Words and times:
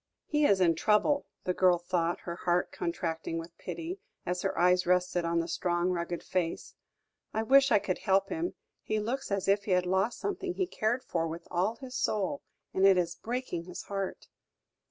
"He 0.25 0.45
is 0.47 0.59
in 0.59 0.73
trouble," 0.73 1.27
the 1.43 1.53
girl 1.53 1.77
thought, 1.77 2.21
her 2.21 2.35
heart 2.35 2.71
contracting 2.71 3.37
with 3.37 3.55
pity, 3.59 3.99
as 4.25 4.41
her 4.41 4.57
eyes 4.57 4.87
rested 4.87 5.25
on 5.25 5.37
the 5.41 5.47
strong, 5.47 5.91
rugged 5.91 6.23
face. 6.23 6.73
"I 7.35 7.43
wish 7.43 7.71
I 7.71 7.77
could 7.77 7.99
help 7.99 8.29
him; 8.29 8.55
he 8.81 8.99
looks 8.99 9.29
as 9.31 9.47
if 9.47 9.65
he 9.65 9.73
had 9.73 9.85
lost 9.85 10.17
something 10.17 10.55
he 10.55 10.65
cared 10.65 11.03
for 11.03 11.27
with 11.27 11.47
all 11.51 11.75
his 11.75 11.93
soul, 11.93 12.41
and 12.73 12.83
it 12.87 12.97
is 12.97 13.13
breaking 13.13 13.65
his 13.65 13.83
heart!" 13.83 14.27